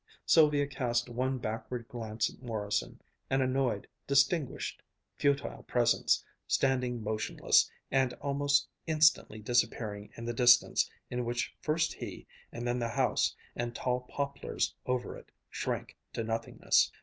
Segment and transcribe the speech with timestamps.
[0.25, 4.81] Sylvia cast one backward glance at Morrison, an annoyed, distinguished,
[5.15, 12.25] futile presence, standing motionless, and almost instantly disappearing in the distance in which first he,
[12.51, 16.91] and then the house and tall poplars over it, shrank to nothingness.